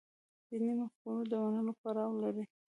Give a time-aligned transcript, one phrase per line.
[0.49, 2.43] دیني مفکورو د منلو پروا لري.